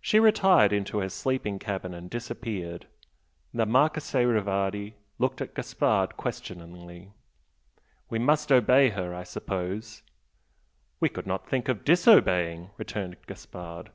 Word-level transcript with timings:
She 0.00 0.18
retired 0.18 0.72
into 0.72 0.98
her 0.98 1.08
sleeping 1.08 1.60
cabin 1.60 1.94
and 1.94 2.10
disappeared. 2.10 2.88
The 3.52 3.64
Marchese 3.64 4.24
Rivardi 4.24 4.94
looked 5.20 5.40
at 5.40 5.54
Gaspard 5.54 6.16
questioningly. 6.16 7.12
"We 8.10 8.18
must 8.18 8.50
obey 8.50 8.88
her, 8.88 9.14
I 9.14 9.22
suppose?" 9.22 10.02
"We 10.98 11.08
could 11.08 11.28
not 11.28 11.46
think 11.48 11.68
of 11.68 11.84
disobeying!" 11.84 12.70
returned 12.78 13.14
Gaspard. 13.28 13.90